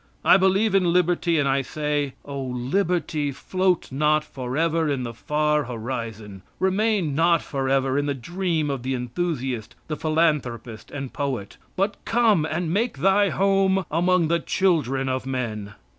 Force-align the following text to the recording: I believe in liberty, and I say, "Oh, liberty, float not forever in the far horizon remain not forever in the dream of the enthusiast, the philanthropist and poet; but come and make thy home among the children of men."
I 0.25 0.35
believe 0.35 0.73
in 0.73 0.91
liberty, 0.93 1.37
and 1.37 1.47
I 1.47 1.61
say, 1.61 2.13
"Oh, 2.25 2.41
liberty, 2.41 3.31
float 3.31 3.91
not 3.91 4.23
forever 4.23 4.89
in 4.89 5.03
the 5.03 5.13
far 5.13 5.65
horizon 5.65 6.41
remain 6.57 7.13
not 7.13 7.43
forever 7.43 7.99
in 7.99 8.07
the 8.07 8.15
dream 8.15 8.71
of 8.71 8.81
the 8.81 8.95
enthusiast, 8.95 9.75
the 9.89 9.95
philanthropist 9.95 10.89
and 10.89 11.13
poet; 11.13 11.57
but 11.75 11.97
come 12.03 12.45
and 12.49 12.73
make 12.73 12.97
thy 12.97 13.29
home 13.29 13.85
among 13.91 14.27
the 14.27 14.39
children 14.39 15.07
of 15.07 15.27
men." 15.27 15.75